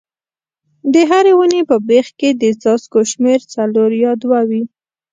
د 0.93 0.95
هرې 1.09 1.33
ونې 1.37 1.61
په 1.69 1.75
بیخ 1.89 2.07
کې 2.19 2.29
د 2.41 2.43
څاڅکو 2.61 2.99
شمېر 3.11 3.39
څلور 3.53 3.89
یا 4.03 4.11
دوه 4.21 4.41
وي. 4.49 4.63